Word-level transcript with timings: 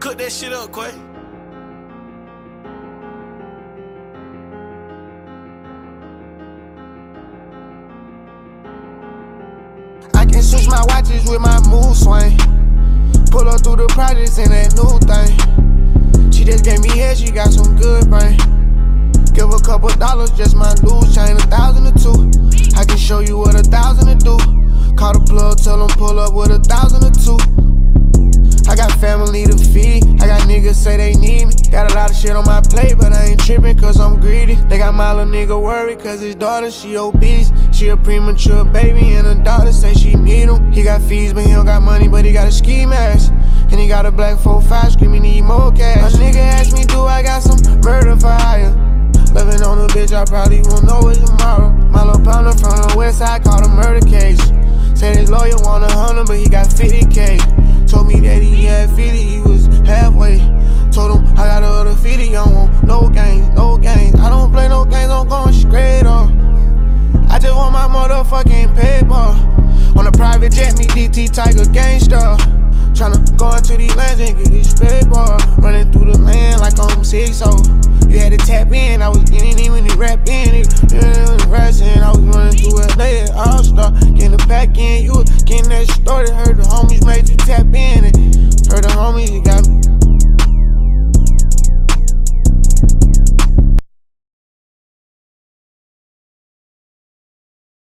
Cook 0.00 0.16
that 0.16 0.32
shit 0.32 0.50
up, 0.50 0.72
Quay. 0.72 0.88
I 10.14 10.24
can 10.24 10.40
switch 10.40 10.68
my 10.68 10.82
watches 10.88 11.28
with 11.28 11.42
my 11.42 11.60
mood 11.68 11.94
swing. 11.94 12.32
Pull 13.30 13.46
up 13.46 13.60
through 13.62 13.76
the 13.76 13.88
projects 13.92 14.38
in 14.38 14.48
that 14.48 14.72
new 14.72 14.96
thing. 15.04 16.32
She 16.32 16.44
just 16.44 16.64
gave 16.64 16.80
me 16.80 16.96
head, 16.96 17.18
she 17.18 17.30
got 17.30 17.52
some 17.52 17.76
good 17.76 18.08
brain. 18.08 18.38
Give 19.34 19.52
a 19.52 19.60
couple 19.60 19.90
dollars, 20.00 20.30
just 20.30 20.56
my 20.56 20.72
loose 20.82 21.14
chain, 21.14 21.36
a 21.36 21.44
thousand 21.52 21.86
or 21.86 21.96
two. 22.00 22.32
I 22.74 22.86
can 22.86 22.96
show 22.96 23.20
you 23.20 23.36
what 23.36 23.54
a 23.54 23.62
thousand 23.62 24.08
to 24.08 24.16
do. 24.16 24.36
Call 24.96 25.12
the 25.12 25.20
plug, 25.28 25.58
tell 25.58 25.86
them 25.86 25.94
pull 25.96 26.18
up 26.18 26.34
with 26.34 26.50
a 26.50 26.58
thousand 26.58 26.89
niggas 30.70 30.74
say 30.74 30.96
they 30.96 31.14
need 31.14 31.46
me. 31.46 31.54
Got 31.70 31.90
a 31.90 31.94
lot 31.94 32.10
of 32.10 32.16
shit 32.16 32.32
on 32.32 32.44
my 32.44 32.60
plate, 32.60 32.96
but 32.96 33.12
I 33.12 33.26
ain't 33.26 33.40
tripping 33.40 33.78
cause 33.78 33.98
I'm 33.98 34.20
greedy. 34.20 34.54
They 34.54 34.78
got 34.78 34.94
my 34.94 35.12
little 35.12 35.32
nigga 35.32 35.60
worried 35.60 36.00
cause 36.00 36.20
his 36.20 36.34
daughter, 36.34 36.70
she 36.70 36.96
obese. 36.96 37.52
She 37.72 37.88
a 37.88 37.96
premature 37.96 38.64
baby 38.64 39.14
and 39.14 39.26
her 39.26 39.34
daughter 39.42 39.72
say 39.72 39.94
she 39.94 40.14
need 40.14 40.48
him. 40.48 40.72
He 40.72 40.82
got 40.82 41.02
fees, 41.02 41.32
but 41.32 41.44
he 41.44 41.52
don't 41.52 41.66
got 41.66 41.82
money, 41.82 42.08
but 42.08 42.24
he 42.24 42.32
got 42.32 42.48
a 42.48 42.52
ski 42.52 42.86
mask. 42.86 43.32
And 43.70 43.78
he 43.78 43.88
got 43.88 44.06
a 44.06 44.10
black 44.10 44.36
4-5 44.38 44.92
screaming 44.92 45.22
need 45.22 45.42
more 45.42 45.72
cash. 45.72 46.14
A 46.14 46.16
nigga 46.16 46.36
asked 46.36 46.74
me, 46.74 46.84
do 46.84 47.02
I 47.02 47.22
got 47.22 47.42
some 47.42 47.80
murder 47.82 48.16
for 48.16 48.28
hire? 48.28 48.70
Living 49.32 49.62
on 49.62 49.78
a 49.78 49.86
bitch, 49.88 50.12
I 50.12 50.24
probably 50.24 50.62
won't 50.62 50.84
know 50.84 51.08
it 51.08 51.24
tomorrow. 51.24 51.70
My 51.70 52.04
little 52.04 52.24
partner 52.24 52.52
from 52.52 52.76
the 52.88 52.94
west 52.96 53.18
side 53.18 53.44
called 53.44 53.64
a 53.64 53.68
murder 53.68 54.04
case. 54.06 54.40
Said 54.98 55.16
his 55.16 55.30
lawyer 55.30 55.56
want 55.62 55.84
a 55.84 55.92
hundred, 55.94 56.26
but 56.26 56.36
he 56.36 56.48
got 56.48 56.66
50k. 56.66 57.29
Private 70.40 70.56
jet, 70.56 70.78
me 70.78 70.86
DT 70.86 71.30
Tiger 71.32 71.70
gangster. 71.70 72.16
Tryna 72.96 73.36
go 73.36 73.54
into 73.54 73.76
these 73.76 73.94
lands 73.94 74.20
and 74.20 74.38
get 74.38 74.50
this 74.50 74.72
paper. 74.72 75.36
Running 75.60 75.92
through 75.92 76.12
the 76.12 76.18
land 76.18 76.60
like 76.60 76.78
I'm 76.80 77.04
six 77.04 77.42
oh. 77.44 77.49